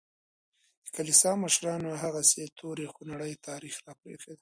[0.83, 4.39] د کلیسا مشرانو هغسې تور خونړی تاریخ راپرېښی دی.